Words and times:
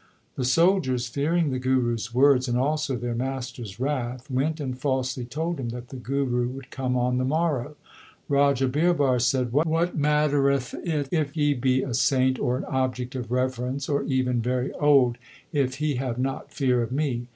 1 0.00 0.06
The 0.36 0.44
soldiers, 0.46 1.08
fearing 1.08 1.50
the 1.50 1.58
Guru 1.58 1.92
s 1.92 2.14
words 2.14 2.48
and 2.48 2.56
also 2.56 2.96
their 2.96 3.14
master 3.14 3.60
s 3.60 3.78
wrath, 3.78 4.30
went 4.30 4.58
and 4.58 4.78
falsely 4.78 5.26
told 5.26 5.60
him 5.60 5.68
that 5.68 5.88
the 5.90 5.98
Guru 5.98 6.48
would 6.48 6.70
come 6.70 6.96
on 6.96 7.18
the 7.18 7.24
morrow. 7.26 7.76
Raja 8.26 8.66
Birbar 8.66 9.20
said: 9.20 9.52
What 9.52 9.98
mattereth 9.98 10.72
it 10.72 11.10
if 11.12 11.32
he 11.32 11.52
be 11.52 11.82
a 11.82 11.92
saint 11.92 12.38
or 12.38 12.56
an 12.56 12.64
object 12.64 13.14
of 13.14 13.30
reverence, 13.30 13.90
or 13.90 14.02
even 14.04 14.40
very 14.40 14.72
old, 14.72 15.18
if 15.52 15.74
he 15.74 15.96
have 15.96 16.18
not 16.18 16.50
fear 16.50 16.80
of 16.82 16.90
me 16.92 17.26